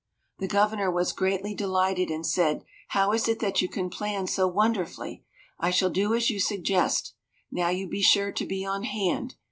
[0.39, 4.47] The Governor was greatly delighted, and said, "How is it that you can plan so
[4.47, 5.23] wonderfully?
[5.59, 7.13] I shall do as you suggest.
[7.51, 9.35] Now you be sure to be on hand."